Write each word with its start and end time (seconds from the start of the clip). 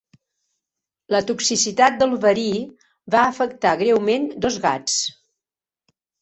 La 1.15 1.19
toxicitat 1.31 1.99
del 1.99 2.15
verí 2.23 2.45
va 3.17 3.21
afectar 3.33 3.75
greument 3.83 4.27
dos 4.47 4.59
gats. 4.65 4.97